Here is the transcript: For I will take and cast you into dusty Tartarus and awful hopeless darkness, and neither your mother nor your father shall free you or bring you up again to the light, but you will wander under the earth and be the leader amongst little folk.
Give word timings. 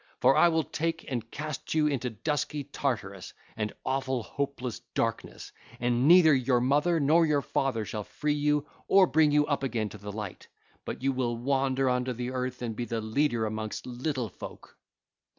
For 0.17 0.35
I 0.35 0.47
will 0.47 0.63
take 0.63 1.05
and 1.11 1.29
cast 1.29 1.75
you 1.75 1.85
into 1.85 2.09
dusty 2.09 2.63
Tartarus 2.63 3.35
and 3.55 3.71
awful 3.85 4.23
hopeless 4.23 4.79
darkness, 4.95 5.51
and 5.79 6.07
neither 6.07 6.33
your 6.33 6.59
mother 6.59 6.99
nor 6.99 7.23
your 7.23 7.43
father 7.43 7.85
shall 7.85 8.03
free 8.03 8.33
you 8.33 8.65
or 8.87 9.05
bring 9.05 9.29
you 9.29 9.45
up 9.45 9.61
again 9.61 9.89
to 9.89 9.99
the 9.99 10.11
light, 10.11 10.47
but 10.85 11.03
you 11.03 11.11
will 11.11 11.37
wander 11.37 11.87
under 11.87 12.13
the 12.13 12.31
earth 12.31 12.63
and 12.63 12.75
be 12.75 12.85
the 12.85 12.99
leader 12.99 13.45
amongst 13.45 13.85
little 13.85 14.29
folk. 14.29 14.75